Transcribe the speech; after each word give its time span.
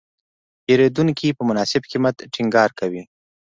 پیرودونکی 0.65 1.35
په 1.37 1.43
مناسب 1.49 1.81
قیمت 1.91 2.15
ټینګار 2.33 2.69
کوي. 2.79 3.03